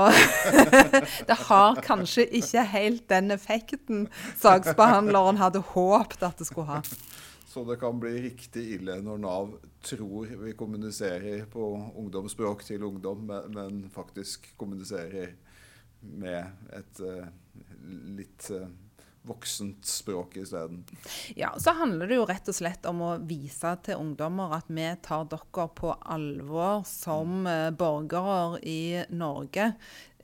det 1.29 1.39
har 1.49 1.81
kanskje 1.83 2.29
ikke 2.41 2.67
helt 2.75 3.09
den 3.11 3.35
effekten 3.35 4.07
saksbehandleren 4.39 5.41
hadde 5.41 5.65
håpet 5.73 6.23
at 6.29 6.39
det 6.39 6.47
skulle 6.47 6.71
ha. 6.71 6.83
Så 7.51 7.65
det 7.67 7.81
kan 7.81 7.99
bli 7.99 8.13
riktig 8.29 8.63
ille 8.77 9.01
når 9.03 9.23
Nav 9.25 9.55
tror 9.83 10.29
vi 10.45 10.53
kommuniserer 10.55 11.49
på 11.51 11.73
ungdomsspråk 11.99 12.63
til 12.63 12.85
ungdom, 12.87 13.25
men 13.51 13.89
faktisk 13.91 14.53
kommuniserer 14.61 15.33
med 16.01 16.47
et 16.77 17.01
uh, 17.03 17.27
litt 18.15 18.47
uh, 18.55 18.69
voksent 19.23 19.87
språk 19.87 20.37
isteden. 20.41 20.85
Ja, 21.37 21.53
så 21.59 21.75
handler 21.77 22.09
det 22.09 22.17
jo 22.17 22.27
rett 22.29 22.49
og 22.49 22.57
slett 22.57 22.87
om 22.89 23.03
å 23.05 23.11
vise 23.29 23.75
til 23.85 24.01
ungdommer 24.01 24.55
at 24.57 24.71
vi 24.73 24.87
tar 25.05 25.27
dere 25.31 25.67
på 25.77 25.93
alvor 26.01 26.87
som 26.89 27.45
eh, 27.49 27.69
borgere 27.71 28.61
i 28.65 29.05
Norge. 29.13 29.73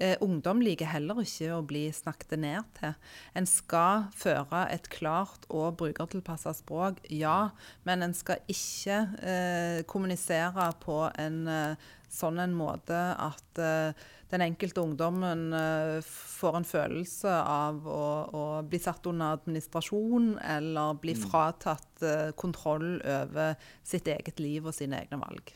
Eh, 0.01 0.17
ungdom 0.21 0.61
liker 0.65 0.91
heller 0.93 1.21
ikke 1.23 1.53
å 1.57 1.63
bli 1.65 1.87
snakket 1.95 2.37
ned 2.41 2.65
til. 2.81 2.97
En 3.37 3.49
skal 3.49 4.09
føre 4.17 4.67
et 4.73 4.89
klart 4.93 5.45
og 5.49 5.79
brukertilpassa 5.81 6.53
språk, 6.57 7.01
ja, 7.13 7.53
men 7.89 8.05
en 8.05 8.17
skal 8.17 8.41
ikke 8.53 9.03
eh, 9.21 9.79
kommunisere 9.89 10.71
på 10.85 11.05
en 11.21 11.41
eh, 11.49 11.89
sånn 12.13 12.41
en 12.41 12.55
måte 12.57 12.97
at 12.97 13.61
eh, 13.61 14.07
den 14.31 14.43
enkelte 14.43 14.83
ungdommen 14.83 15.53
uh, 15.55 15.99
får 16.07 16.61
en 16.61 16.67
følelse 16.67 17.35
av 17.47 17.85
å, 17.87 18.07
å, 18.27 18.47
bli 18.67 18.81
satt 18.83 19.07
under 19.07 19.37
administrasjon 19.39 20.33
eller 20.43 20.99
bli 21.03 21.15
mm. 21.15 21.23
fratatt 21.29 22.03
uh, 22.03 22.33
kontroll 22.39 22.97
over 23.01 23.55
sitt 23.87 24.11
eget 24.11 24.43
liv 24.43 24.67
og 24.67 24.75
sine 24.75 24.99
egne 25.05 25.21
valg. 25.23 25.55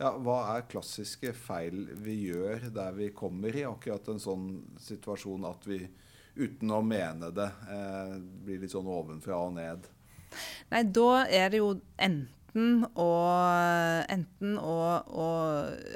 Ja, 0.00 0.14
hva 0.16 0.38
er 0.54 0.68
klassiske 0.70 1.34
feil 1.36 1.90
vi 2.00 2.14
gjør 2.30 2.70
der 2.72 2.94
vi 2.96 3.10
kommer 3.12 3.52
i 3.52 3.66
akkurat 3.68 4.06
en 4.08 4.22
sånn 4.22 4.46
situasjon 4.80 5.44
at 5.44 5.66
vi 5.68 5.82
uten 6.40 6.72
å 6.72 6.80
mene 6.80 7.28
det 7.36 7.48
eh, 7.68 8.14
blir 8.16 8.62
litt 8.62 8.72
sånn 8.72 8.88
ovenfra 8.88 9.42
og 9.44 9.58
ned? 9.58 9.88
Nei, 10.70 10.84
da 10.86 11.24
er 11.26 11.50
det 11.52 11.60
jo 11.60 11.74
enten 11.98 12.30
enten 12.50 12.84
å, 12.98 13.10
enten 14.10 14.58
å, 14.58 14.76
å 15.06 15.28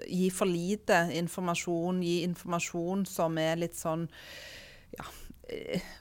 gi 0.06 0.30
for 0.30 0.46
lite 0.46 1.10
informasjon, 1.18 2.02
gi 2.02 2.22
informasjon 2.24 3.04
som 3.06 3.38
er 3.38 3.56
litt 3.58 3.74
sånn 3.74 4.06
ja, 4.94 5.04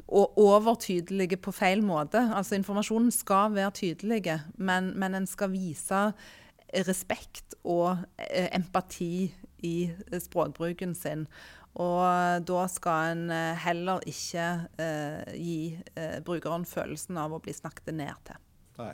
og 0.07 0.37
overtydelige 0.37 1.37
på 1.37 1.51
feil 1.51 1.81
måte. 1.83 2.21
Altså 2.33 2.55
Informasjonen 2.55 3.11
skal 3.11 3.51
være 3.53 3.71
tydelig, 3.71 4.39
men, 4.57 4.93
men 4.95 5.15
en 5.15 5.27
skal 5.27 5.51
vise 5.51 6.13
respekt 6.87 7.57
og 7.63 7.97
eh, 8.17 8.49
empati 8.55 9.33
i 9.63 9.91
språkbruken 10.19 10.95
sin. 10.95 11.27
Og 11.73 12.45
da 12.45 12.65
skal 12.69 13.15
en 13.15 13.29
eh, 13.33 13.57
heller 13.65 14.03
ikke 14.05 14.47
eh, 14.77 15.33
gi 15.33 15.57
eh, 15.97 16.19
brukeren 16.25 16.65
følelsen 16.69 17.17
av 17.17 17.33
å 17.33 17.41
bli 17.41 17.53
snakket 17.53 17.93
ned 17.97 18.13
til. 18.29 18.41
Nei. 18.77 18.93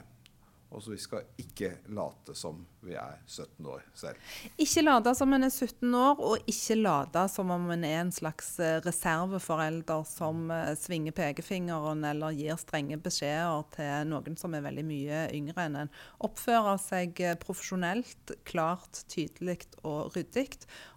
Og 0.70 0.82
så 0.82 0.92
vi 0.92 1.00
skal 1.02 1.26
ikke 1.40 1.72
late 1.90 2.34
som 2.38 2.60
vi 2.86 2.94
er 2.94 3.16
17 3.26 3.66
år 3.66 3.82
selv. 3.98 4.18
Ikke 4.60 4.84
late 4.84 5.12
som 5.18 5.32
en 5.34 5.44
er 5.44 5.50
17 5.50 5.94
år, 5.98 6.20
og 6.22 6.50
ikke 6.50 6.76
late 6.78 7.24
som 7.32 7.50
om 7.50 7.66
en 7.74 7.86
er 7.86 7.96
en 8.04 8.12
slags 8.14 8.52
eh, 8.62 8.78
reserveforelder 8.84 10.04
som 10.08 10.44
eh, 10.54 10.70
svinger 10.78 11.16
pekefingeren 11.16 12.06
eller 12.06 12.36
gir 12.38 12.58
strenge 12.60 13.00
beskjeder 13.02 13.66
til 13.74 14.10
noen 14.12 14.38
som 14.38 14.54
er 14.54 14.64
veldig 14.68 14.86
mye 14.86 15.24
yngre 15.36 15.66
enn 15.66 15.78
en. 15.82 15.92
Oppføre 16.22 16.76
seg 16.82 17.18
eh, 17.24 17.38
profesjonelt, 17.42 18.36
klart, 18.48 19.02
tydelig 19.10 19.58
og 19.82 20.14
ryddig, 20.14 20.48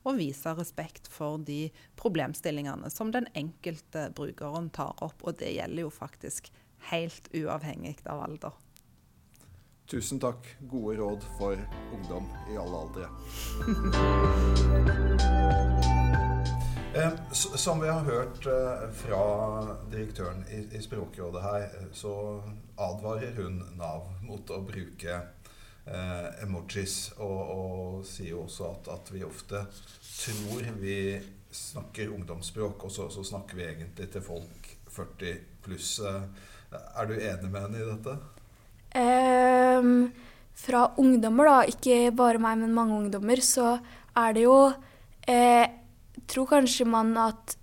og 0.05 0.19
vise 0.21 0.53
respekt 0.57 1.09
for 1.11 1.41
de 1.41 1.65
problemstillingene 1.99 2.93
som 2.93 3.11
den 3.13 3.25
enkelte 3.33 4.11
brukeren 4.13 4.69
tar 4.75 4.93
opp. 5.01 5.25
Og 5.25 5.41
det 5.41 5.55
gjelder 5.57 5.87
jo 5.87 5.93
faktisk 5.93 6.51
helt 6.91 7.31
uavhengig 7.33 7.97
av 8.05 8.21
alder. 8.27 8.59
Tusen 9.87 10.19
takk. 10.19 10.47
Gode 10.59 10.97
råd 10.97 11.25
for 11.37 11.57
ungdom 11.93 12.29
i 12.51 12.57
alle 12.57 12.77
aldre. 12.85 13.07
Eh, 16.95 17.11
som 17.31 17.79
vi 17.81 17.87
har 17.87 17.99
hørt 17.99 18.45
eh, 18.45 18.89
fra 18.93 19.21
direktøren 19.91 20.43
i 20.71 20.81
Språkrådet 20.81 21.41
her, 21.41 21.63
eh, 21.63 21.87
så 21.93 22.41
advarer 22.77 23.33
hun 23.33 23.63
Nav 23.79 24.11
mot 24.21 24.51
å 24.53 24.59
bruke 24.61 25.21
emojis. 26.45 27.15
Og, 27.17 27.39
og 27.55 28.05
sier 28.07 28.37
også 28.37 28.69
at, 28.69 28.91
at, 28.93 29.09
vi 29.11 29.23
ofte 29.25 29.65
tror 30.05 30.69
vi 30.79 31.17
snakker 31.51 32.13
ungdomsspråk, 32.13 32.85
og 32.85 32.93
så, 32.93 33.09
så 33.11 33.25
snakker 33.25 33.57
vi 33.57 33.65
egentlig 33.71 34.07
til 34.13 34.23
folk 34.23 34.69
40 34.93 35.41
pluss. 35.65 35.97
Er 36.05 37.09
du 37.09 37.17
enig 37.17 37.49
med 37.49 37.59
henne 37.65 37.81
i 37.81 37.89
dette? 37.89 38.15
Um, 39.79 40.11
fra 40.53 40.85
ungdommer, 41.01 41.49
da, 41.49 41.61
ikke 41.65 42.11
bare 42.15 42.41
meg, 42.41 42.59
men 42.61 42.75
mange 42.75 42.97
ungdommer, 42.97 43.41
så 43.41 43.79
er 44.15 44.35
det 44.35 44.45
jo 44.45 44.57
eh, 45.25 45.65
tror 46.29 46.49
kanskje 46.51 46.85
man 46.87 47.15
at 47.17 47.55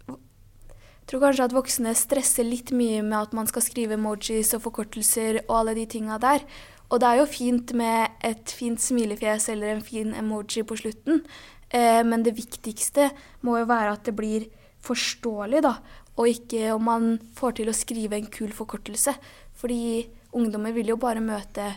tror 1.11 1.25
kanskje 1.25 1.47
at 1.49 1.55
voksne 1.55 1.95
stresser 1.99 2.47
litt 2.47 2.71
mye 2.75 3.01
med 3.03 3.19
at 3.19 3.33
man 3.35 3.49
skal 3.51 3.65
skrive 3.67 3.97
emojis 3.97 4.53
og 4.55 4.63
forkortelser 4.67 5.41
og 5.49 5.57
alle 5.61 5.75
de 5.79 5.87
tinga 5.91 6.21
der. 6.23 6.45
Og 6.91 7.01
det 7.03 7.09
er 7.09 7.21
jo 7.21 7.31
fint 7.31 7.73
med 7.79 8.23
et 8.27 8.55
fint 8.55 8.83
smilefjes 8.83 9.49
eller 9.53 9.75
en 9.75 9.83
fin 9.87 10.15
emoji 10.15 10.65
på 10.67 10.79
slutten, 10.79 11.23
eh, 11.71 12.03
men 12.07 12.27
det 12.27 12.37
viktigste 12.39 13.11
må 13.47 13.61
jo 13.61 13.71
være 13.71 13.95
at 13.95 14.07
det 14.07 14.17
blir 14.19 14.49
forståelig, 14.83 15.61
da, 15.67 15.77
og 16.17 16.31
ikke 16.31 16.73
om 16.75 16.87
man 16.89 17.13
får 17.37 17.59
til 17.59 17.71
å 17.71 17.77
skrive 17.77 18.19
en 18.19 18.31
kul 18.33 18.51
forkortelse. 18.55 19.15
Fordi 19.61 20.09
ungdommer 20.37 20.73
vil 20.75 20.95
jo 20.95 20.99
bare 21.01 21.23
møte 21.23 21.69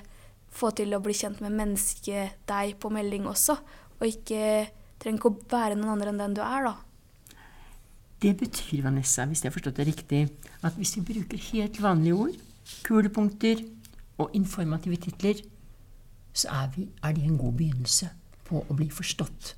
Få 0.53 0.71
til 0.77 0.93
å 0.93 1.01
bli 1.03 1.15
kjent 1.17 1.41
med 1.43 1.55
mennesket 1.57 2.39
deg 2.49 2.75
på 2.81 2.91
melding 2.93 3.27
også, 3.29 3.57
og 3.99 4.07
ikke 4.07 4.69
trenger 5.01 5.19
ikke 5.19 5.31
å 5.31 5.37
være 5.51 5.77
noen 5.77 5.95
andre 5.95 6.13
enn 6.13 6.21
den 6.21 6.35
du 6.37 6.43
er, 6.45 6.69
da. 6.69 6.75
Det 8.23 8.31
betyr, 8.39 8.85
Vanessa, 8.85 9.25
hvis 9.27 9.41
jeg 9.43 9.49
har 9.49 9.55
forstått 9.57 9.81
det 9.81 9.87
riktig, 9.89 10.21
at 10.63 10.77
hvis 10.79 10.93
vi 10.95 11.07
bruker 11.09 11.41
helt 11.49 11.79
vanlige 11.83 12.19
ord, 12.27 12.37
kulepunkter 12.87 13.65
og 14.21 14.31
informative 14.37 14.99
titler, 15.03 15.41
så 16.33 16.47
er, 16.61 16.69
vi, 16.75 16.87
er 17.03 17.17
det 17.17 17.25
en 17.27 17.37
god 17.37 17.57
begynnelse 17.59 18.07
på 18.47 18.61
å 18.63 18.77
bli 18.77 18.87
forstått. 18.93 19.53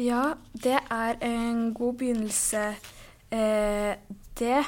Ja, 0.00 0.34
det 0.52 0.76
er 0.76 1.16
en 1.24 1.70
god 1.76 1.96
begynnelse, 2.00 2.66
eh, 3.32 3.96
det. 4.38 4.60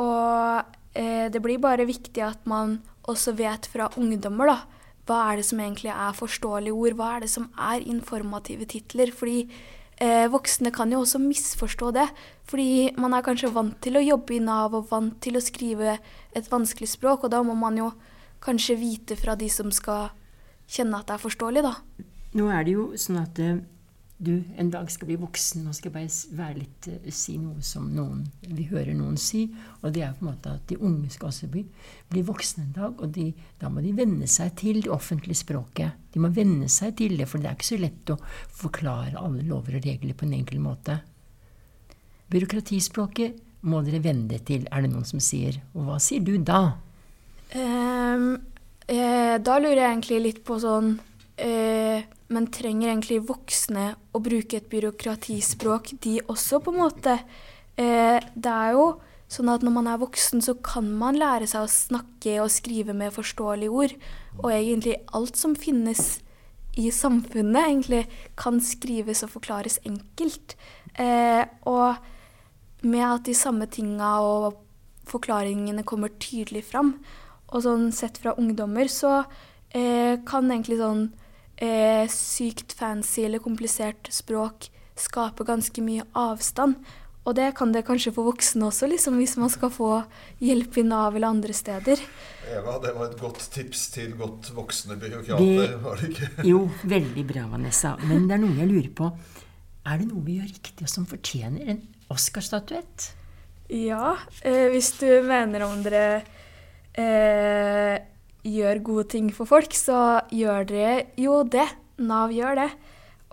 Og 0.00 0.62
eh, 0.94 1.26
det 1.30 1.42
blir 1.42 1.60
bare 1.62 1.86
viktig 1.86 2.22
at 2.24 2.46
man 2.50 2.78
også 3.10 3.34
vet 3.38 3.68
fra 3.70 3.90
ungdommer, 4.00 4.50
da, 4.50 4.73
hva 5.04 5.20
er 5.30 5.40
det 5.40 5.46
som 5.48 5.60
egentlig 5.60 5.92
er 5.92 6.16
forståelige 6.16 6.74
ord, 6.74 6.96
hva 6.98 7.14
er 7.16 7.24
det 7.24 7.30
som 7.32 7.50
er 7.60 7.84
informative 7.84 8.66
titler. 8.70 9.12
Fordi 9.12 9.44
eh, 10.00 10.24
voksne 10.32 10.72
kan 10.74 10.92
jo 10.92 11.02
også 11.04 11.20
misforstå 11.22 11.92
det. 11.96 12.06
Fordi 12.48 12.94
man 13.00 13.16
er 13.16 13.26
kanskje 13.26 13.52
vant 13.52 13.76
til 13.84 13.98
å 14.00 14.04
jobbe 14.04 14.38
i 14.38 14.42
Nav 14.44 14.76
og 14.76 14.88
vant 14.90 15.16
til 15.24 15.36
å 15.36 15.44
skrive 15.44 15.98
et 16.34 16.50
vanskelig 16.50 16.90
språk, 16.96 17.24
og 17.24 17.34
da 17.34 17.42
må 17.44 17.56
man 17.58 17.78
jo 17.80 17.92
kanskje 18.44 18.76
vite 18.80 19.16
fra 19.16 19.36
de 19.40 19.48
som 19.52 19.70
skal 19.72 20.10
kjenne 20.68 20.98
at 20.98 21.08
det 21.08 21.16
er 21.16 21.24
forståelig, 21.24 21.64
da. 21.64 21.76
Nå 22.34 22.48
er 22.50 22.66
det 22.66 22.74
jo 22.74 22.88
sånn 22.98 23.20
at 23.20 23.36
det, 23.38 23.52
du 24.24 24.32
en 24.58 24.70
dag 24.72 24.88
skal 24.92 25.08
bli 25.10 25.16
voksen 25.20 25.62
Nå 25.66 25.72
skal 25.76 25.92
bare 25.94 26.56
litt, 26.56 26.88
uh, 26.88 27.08
si 27.14 27.36
noe 27.40 27.62
som 27.64 27.86
noen, 27.94 28.24
vi 28.44 28.66
hører 28.70 28.96
noen 28.96 29.16
si. 29.20 29.44
Og 29.82 29.94
det 29.94 30.04
er 30.06 30.16
på 30.16 30.24
en 30.24 30.30
måte 30.32 30.54
at 30.56 30.66
de 30.70 30.78
unge 30.80 31.12
skal 31.12 31.30
også 31.30 31.48
bli, 31.52 31.64
bli 32.10 32.24
voksne 32.26 32.66
en 32.66 32.74
dag. 32.76 32.98
Og 32.98 33.14
de, 33.14 33.30
da 33.60 33.70
må 33.72 33.84
de 33.84 33.94
venne 33.96 34.28
seg 34.30 34.54
til 34.60 34.82
det 34.84 34.92
offentlige 34.92 35.42
språket. 35.44 36.00
De 36.14 36.22
må 36.22 36.30
venne 36.34 36.68
seg 36.72 36.96
til 37.00 37.16
det, 37.20 37.28
for 37.30 37.42
det 37.42 37.50
er 37.50 37.58
ikke 37.58 37.72
så 37.72 37.80
lett 37.82 38.14
å 38.14 38.20
forklare 38.64 39.20
alle 39.20 39.44
lover 39.46 39.78
og 39.80 39.88
regler 39.88 40.16
på 40.16 40.28
en 40.28 40.36
enkel 40.40 40.62
måte. 40.62 41.00
Byråkratispråket 42.32 43.40
må 43.68 43.80
dere 43.84 44.02
venne 44.04 44.28
dere 44.28 44.44
til, 44.44 44.66
er 44.68 44.84
det 44.84 44.92
noen 44.92 45.08
som 45.08 45.22
sier. 45.22 45.60
Og 45.74 45.88
hva 45.88 46.00
sier 46.02 46.24
du 46.24 46.36
da? 46.38 46.76
Um, 47.54 48.30
eh, 48.88 49.36
da 49.40 49.58
lurer 49.60 49.80
jeg 49.80 49.90
egentlig 49.90 50.20
litt 50.24 50.40
på 50.46 50.58
sånn 50.62 50.94
eh, 51.36 51.73
Men 52.34 52.50
trenger 52.50 52.90
egentlig 52.90 53.22
voksne 53.28 53.92
å 54.14 54.20
bruke 54.22 54.58
et 54.58 54.70
byråkratispråk, 54.72 55.94
de 56.02 56.18
også, 56.26 56.60
på 56.64 56.74
en 56.74 56.80
måte? 56.82 57.18
Eh, 57.78 58.18
det 58.34 58.54
er 58.54 58.74
jo 58.74 58.88
sånn 59.30 59.50
at 59.50 59.64
når 59.64 59.74
man 59.74 59.88
er 59.90 60.02
voksen, 60.02 60.42
så 60.44 60.56
kan 60.62 60.88
man 60.98 61.18
lære 61.18 61.46
seg 61.50 61.64
å 61.64 61.70
snakke 61.70 62.36
og 62.42 62.52
skrive 62.52 62.94
med 62.96 63.14
forståelige 63.14 63.72
ord. 63.72 63.94
Og 64.42 64.50
egentlig 64.52 64.98
alt 65.16 65.38
som 65.38 65.56
finnes 65.58 66.18
i 66.80 66.90
samfunnet, 66.90 67.60
egentlig 67.62 68.02
kan 68.38 68.58
skrives 68.62 69.22
og 69.26 69.34
forklares 69.36 69.78
enkelt. 69.86 70.56
Eh, 70.98 71.42
og 71.70 72.84
med 72.84 73.06
at 73.06 73.26
de 73.28 73.34
samme 73.38 73.66
tinga 73.70 74.16
og 74.22 74.60
forklaringene 75.08 75.84
kommer 75.86 76.12
tydelig 76.20 76.64
fram, 76.70 76.96
og 77.52 77.62
sånn 77.62 77.90
sett 77.94 78.18
fra 78.18 78.34
ungdommer, 78.40 78.88
så 78.90 79.22
eh, 79.70 80.18
kan 80.26 80.50
egentlig 80.50 80.80
sånn 80.80 81.06
eh, 81.56 82.04
sykt 82.10 82.74
fancy 82.76 83.24
eller 83.26 83.42
komplisert 83.42 84.10
språk 84.12 84.70
skaper 84.98 85.46
ganske 85.48 85.82
mye 85.82 86.04
avstand. 86.14 86.78
Og 87.24 87.32
det 87.38 87.54
kan 87.56 87.72
det 87.72 87.86
kanskje 87.88 88.12
for 88.12 88.28
voksne 88.28 88.66
også, 88.68 88.86
liksom, 88.90 89.16
hvis 89.16 89.38
man 89.40 89.48
skal 89.52 89.70
få 89.72 89.90
hjelp 90.44 90.76
i 90.76 90.84
Nav 90.84 91.16
eller 91.16 91.32
andre 91.32 91.56
steder. 91.56 92.02
Eva, 92.52 92.76
det 92.82 92.92
var 92.92 93.08
et 93.08 93.16
godt 93.20 93.40
tips 93.54 93.86
til 93.94 94.12
godt 94.18 94.50
voksne 94.52 94.98
byråkrater, 95.00 95.62
det, 95.62 95.78
var 95.80 96.02
det 96.02 96.10
ikke? 96.12 96.28
jo, 96.50 96.66
veldig 96.84 97.24
bra, 97.30 97.46
Vanessa. 97.54 97.94
Men 98.04 98.28
det 98.28 98.36
er 98.36 98.44
noe 98.44 98.58
jeg 98.60 98.68
lurer 98.68 98.92
på. 99.00 99.08
Er 99.88 100.00
det 100.00 100.10
noe 100.10 100.24
vi 100.26 100.36
gjør 100.36 100.50
riktig, 100.52 100.84
og 100.84 100.92
som 100.92 101.08
fortjener 101.08 101.72
en 101.72 101.80
Oscar-statuett? 102.12 103.08
Ja, 103.72 104.18
eh, 104.44 104.68
hvis 104.74 104.92
du 105.00 105.08
mener 105.24 105.64
om 105.64 105.80
dere 105.84 106.04
eh, 106.92 107.96
gjør 108.44 108.82
gode 108.84 109.06
ting 109.14 109.30
for 109.34 109.48
folk, 109.48 109.72
så 109.74 110.20
gjør 110.32 110.68
dere 110.68 110.94
jo 111.20 111.42
det. 111.48 111.66
Nav 112.04 112.32
gjør 112.34 112.58
det. 112.58 112.70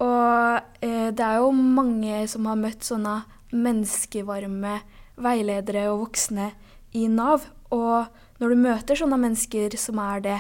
Og 0.02 0.82
eh, 0.82 1.10
det 1.14 1.26
er 1.26 1.42
jo 1.42 1.52
mange 1.54 2.24
som 2.32 2.48
har 2.50 2.60
møtt 2.60 2.86
sånne 2.86 3.22
menneskevarme 3.52 4.80
veiledere 5.22 5.88
og 5.92 6.08
voksne 6.08 6.52
i 6.98 7.08
Nav. 7.12 7.46
Og 7.74 8.08
når 8.42 8.54
du 8.54 8.64
møter 8.64 9.00
sånne 9.00 9.20
mennesker 9.22 9.76
som 9.80 10.00
er 10.02 10.24
det, 10.26 10.40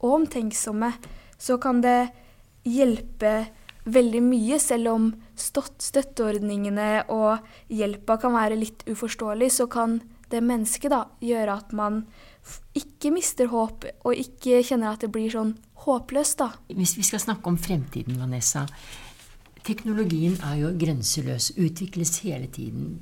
og 0.00 0.22
omtenksomme, 0.22 0.92
så 1.40 1.58
kan 1.60 1.82
det 1.84 2.12
hjelpe 2.64 3.50
veldig 3.90 4.20
mye, 4.24 4.58
selv 4.60 4.92
om 4.92 5.10
støtteordningene 5.40 7.06
og 7.12 7.44
hjelpa 7.72 8.18
kan 8.20 8.36
være 8.36 8.58
litt 8.60 8.84
uforståelig, 8.88 9.50
så 9.56 9.66
kan 9.72 9.98
det 10.30 10.44
mennesket 10.46 10.92
da 10.92 11.04
gjøre 11.24 11.56
at 11.62 11.72
man 11.76 12.04
ikke 12.76 13.12
mister 13.14 13.50
håp, 13.50 13.86
og 14.04 14.14
ikke 14.16 14.62
kjenner 14.66 14.94
at 14.94 15.04
det 15.04 15.10
blir 15.14 15.30
sånn 15.32 15.54
håpløst, 15.84 16.40
da. 16.40 16.52
Hvis 16.76 16.96
vi 16.98 17.06
skal 17.06 17.22
snakke 17.22 17.50
om 17.50 17.58
fremtiden, 17.60 18.18
Vanessa. 18.20 18.66
Teknologien 19.66 20.38
er 20.46 20.56
jo 20.62 20.70
grenseløs, 20.80 21.52
utvikles 21.60 22.18
hele 22.24 22.48
tiden. 22.52 23.00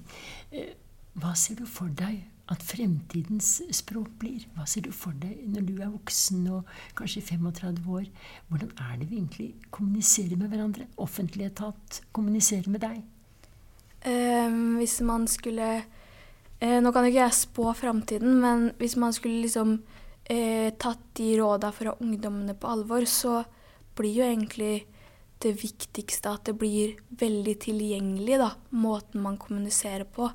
Eh, 0.50 0.75
hva 1.18 1.35
ser 1.38 1.59
du 1.61 1.66
for 1.66 1.90
deg 1.95 2.25
at 2.49 2.64
fremtidens 2.64 3.59
språk 3.76 4.09
blir? 4.21 4.47
Hva 4.57 4.66
ser 4.68 4.87
du 4.87 4.92
for 4.95 5.16
deg 5.21 5.45
når 5.52 5.66
du 5.68 5.75
er 5.76 5.92
voksen 5.92 6.47
og 6.57 6.73
kanskje 6.99 7.23
35 7.28 7.85
år? 7.99 8.09
Hvordan 8.49 8.73
er 8.88 8.97
det 8.99 9.11
vi 9.11 9.21
egentlig 9.21 9.49
kommuniserer 9.75 10.39
med 10.41 10.50
hverandre? 10.52 10.89
Offentlig 10.97 11.50
etat 11.50 12.00
kommuniserer 12.17 12.71
med 12.73 12.82
deg? 12.86 13.02
Um, 14.06 14.78
hvis 14.78 15.00
man 15.04 15.26
skulle 15.28 15.82
Eh, 16.58 16.80
nå 16.82 16.90
kan 16.92 17.06
jo 17.06 17.12
ikke 17.12 17.25
jeg 17.26 17.38
spå 17.38 17.73
framtiden, 17.78 18.38
men 18.42 18.71
hvis 18.80 18.97
man 18.99 19.14
skulle 19.14 19.44
liksom 19.44 19.76
eh, 20.25 20.75
tatt 20.75 21.04
de 21.18 21.32
råda 21.38 21.71
fra 21.73 21.94
ungdommene 22.02 22.56
på 22.58 22.71
alvor, 22.71 23.06
så 23.06 23.44
blir 23.99 24.18
jo 24.18 24.26
egentlig 24.26 24.86
det 25.42 25.54
viktigste 25.60 26.32
at 26.34 26.49
det 26.49 26.56
blir 26.58 26.97
veldig 27.21 27.54
tilgjengelig, 27.62 28.40
da, 28.42 28.52
måten 28.75 29.23
man 29.23 29.38
kommuniserer 29.38 30.06
på. 30.10 30.26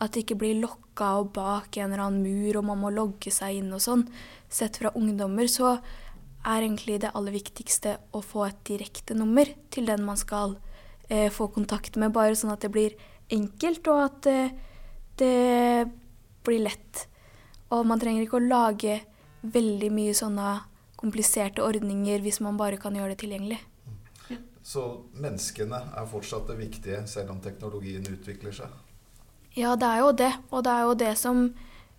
At 0.00 0.12
det 0.12 0.24
ikke 0.24 0.40
blir 0.42 0.60
lokka 0.60 1.14
og 1.20 1.32
bak 1.36 1.76
en 1.76 1.90
eller 1.90 2.06
annen 2.06 2.24
mur 2.24 2.60
og 2.60 2.66
man 2.68 2.80
må 2.80 2.92
logge 2.92 3.32
seg 3.32 3.60
inn 3.60 3.72
og 3.76 3.82
sånn. 3.84 4.06
Sett 4.52 4.80
fra 4.80 4.92
ungdommer 4.96 5.48
så 5.48 5.74
er 6.44 6.64
egentlig 6.64 7.00
det 7.02 7.12
aller 7.16 7.36
viktigste 7.36 7.98
å 8.16 8.22
få 8.24 8.46
et 8.48 8.60
direkte 8.68 9.16
nummer 9.16 9.48
til 9.72 9.88
den 9.88 10.04
man 10.04 10.20
skal 10.20 10.56
eh, 11.08 11.28
få 11.32 11.50
kontakt 11.52 11.96
med, 12.00 12.14
bare 12.16 12.36
sånn 12.36 12.52
at 12.52 12.64
det 12.64 12.72
blir 12.72 12.96
enkelt, 13.32 13.88
og 13.92 14.04
at 14.06 14.28
eh, 14.28 14.54
det 15.20 15.86
blir 16.46 16.64
lett. 16.66 17.06
Og 17.70 17.86
man 17.86 18.00
trenger 18.02 18.24
ikke 18.24 18.40
å 18.40 18.48
lage 18.48 19.00
veldig 19.40 19.90
mye 19.94 20.14
sånne 20.16 20.58
kompliserte 21.00 21.64
ordninger 21.64 22.20
hvis 22.24 22.40
man 22.44 22.58
bare 22.60 22.80
kan 22.80 22.96
gjøre 22.96 23.14
det 23.14 23.22
tilgjengelig. 23.22 23.60
Så 24.70 24.84
menneskene 25.18 25.78
er 25.98 26.08
fortsatt 26.10 26.50
det 26.50 26.58
viktige, 26.60 27.00
selv 27.08 27.32
om 27.34 27.40
teknologien 27.42 28.04
utvikler 28.06 28.54
seg? 28.54 28.74
Ja, 29.56 29.74
det 29.74 29.88
er 29.88 30.02
jo 30.04 30.10
det. 30.14 30.30
Og 30.52 30.64
det 30.66 30.74
er 30.74 30.84
jo 30.86 30.98
det 31.00 31.14
som 31.18 31.40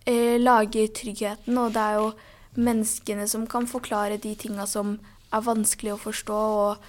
eh, 0.06 0.38
lager 0.40 0.92
tryggheten. 0.94 1.58
Og 1.58 1.74
det 1.74 1.82
er 1.82 1.98
jo 2.00 2.12
menneskene 2.56 3.26
som 3.28 3.44
kan 3.50 3.68
forklare 3.68 4.20
de 4.22 4.34
tinga 4.38 4.66
som 4.68 4.94
er 5.32 5.44
vanskelig 5.44 5.94
å 5.94 6.00
forstå, 6.00 6.38
og 6.62 6.86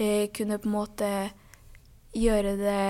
eh, 0.00 0.28
kunne 0.34 0.60
på 0.60 0.68
en 0.68 0.76
måte 0.76 1.10
gjøre 2.16 2.56
det 2.60 2.84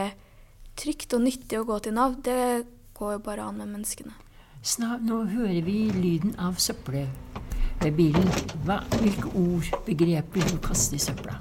trygt 0.78 1.14
og 1.14 1.24
nyttig 1.26 1.60
å 1.60 1.66
gå 1.68 1.78
til 1.84 1.94
Nav. 1.98 2.18
Det 2.26 2.64
går 3.02 3.16
jo 3.16 3.22
bare 3.26 3.48
an 3.48 3.58
med 3.58 3.72
menneskene. 3.74 4.14
Snart, 4.62 5.02
nå 5.02 5.24
hører 5.26 5.64
vi 5.66 5.88
lyden 5.90 6.36
av 6.38 6.60
søppelbilen. 6.62 8.28
Hvilke 8.62 9.32
ord, 9.34 9.70
begreper, 9.88 10.44
du 10.46 10.60
kaster 10.62 11.00
i 11.00 11.02
søpla? 11.02 11.40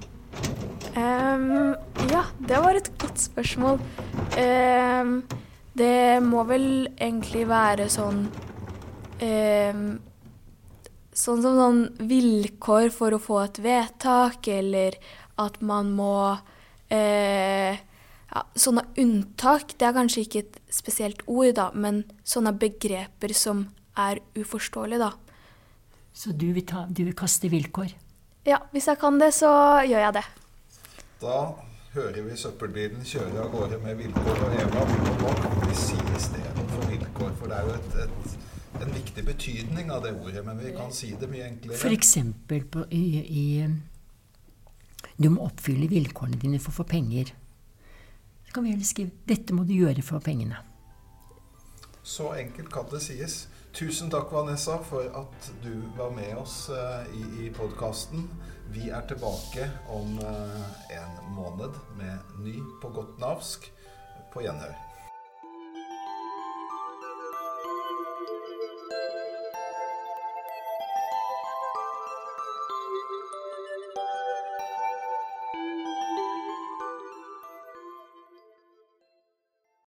Um, 0.97 1.75
ja, 2.09 2.23
det 2.41 2.61
var 2.63 2.79
et 2.79 2.89
godt 2.97 3.21
spørsmål. 3.21 3.77
Um, 4.41 5.19
det 5.77 6.23
må 6.25 6.41
vel 6.49 6.65
egentlig 6.97 7.45
være 7.49 7.91
sånn 7.93 8.25
um, 9.21 9.91
Sånn 11.21 11.41
som 11.43 11.57
sånn 11.59 11.79
vilkår 12.07 12.85
for 12.95 13.11
å 13.11 13.19
få 13.19 13.41
et 13.43 13.57
vedtak, 13.61 14.47
eller 14.47 14.95
at 15.43 15.57
man 15.59 15.89
må 15.93 16.15
uh, 16.31 17.81
ja, 18.31 18.45
sånne 18.55 18.85
unntak, 19.01 19.75
det 19.77 19.87
er 19.87 19.95
kanskje 19.97 20.23
ikke 20.25 20.43
et 20.45 20.59
spesielt 20.71 21.23
ord, 21.27 21.53
da, 21.59 21.69
men 21.75 22.05
sånne 22.23 22.53
begreper 22.55 23.33
som 23.35 23.65
er 23.99 24.21
uforståelige, 24.39 25.03
da. 25.03 25.11
Så 26.13 26.31
du 26.35 26.51
vil, 26.55 26.63
ta, 26.67 26.85
du 26.87 27.03
vil 27.03 27.15
kaste 27.17 27.51
vilkår? 27.51 27.91
Ja, 28.47 28.61
hvis 28.71 28.87
jeg 28.87 28.99
kan 29.01 29.19
det, 29.21 29.33
så 29.35 29.51
gjør 29.87 30.07
jeg 30.07 30.15
det. 30.19 30.23
Da 31.21 31.35
hører 31.93 32.23
vi 32.25 32.37
søppelbilen 32.39 33.03
kjøre 33.05 33.43
av 33.43 33.51
gårde 33.53 33.79
med 33.83 33.99
vilkår. 33.99 34.39
Og 34.47 34.55
Eva, 34.63 34.85
hva 35.21 35.33
kan 35.43 35.59
vi 35.65 35.75
si 35.77 35.99
i 35.99 36.23
stedet 36.23 36.65
for 36.71 36.87
vilkår? 36.89 37.35
For 37.39 37.51
det 37.51 37.59
er 37.59 37.67
jo 37.67 37.75
et, 37.75 37.99
et, 38.05 38.37
en 38.81 38.95
viktig 38.95 39.25
betydning 39.27 39.91
av 39.93 40.07
det 40.07 40.15
ordet, 40.15 40.45
men 40.47 40.59
vi 40.63 40.73
kan 40.75 40.91
si 40.95 41.11
det 41.19 41.29
mye 41.31 41.49
enklere. 41.51 41.79
For 41.83 41.93
eksempel 41.93 42.65
på, 42.71 42.87
i, 42.95 43.05
i 43.43 43.45
Du 45.21 45.29
må 45.29 45.45
oppfylle 45.45 45.91
vilkårene 45.91 46.39
dine 46.41 46.63
for 46.63 46.73
å 46.73 46.79
få 46.81 46.87
penger. 46.95 47.35
Kan 48.53 48.63
vi 48.63 48.73
heller 48.73 48.85
skrive 48.85 49.11
'Dette 49.27 49.53
må 49.53 49.63
du 49.63 49.73
gjøre 49.73 50.01
for 50.03 50.19
pengene'. 50.19 50.59
Så 52.03 52.33
enkelt 52.33 52.71
kan 52.73 52.85
det 52.91 53.01
sies. 53.01 53.47
Tusen 53.73 54.09
takk, 54.11 54.31
Vanessa, 54.33 54.81
for 54.83 55.07
at 55.15 55.51
du 55.63 55.71
var 55.95 56.09
med 56.11 56.35
oss 56.35 56.69
uh, 56.69 57.07
i, 57.15 57.45
i 57.45 57.49
podkasten. 57.55 58.27
Vi 58.73 58.89
er 58.89 59.05
tilbake 59.07 59.69
om 59.87 60.19
uh, 60.19 60.65
en 60.91 61.35
måned 61.35 61.77
med 61.97 62.41
ny 62.43 62.57
på 62.81 62.89
godt 62.89 63.19
navsk. 63.19 63.71
På 64.33 64.43
gjenhør. 64.43 64.90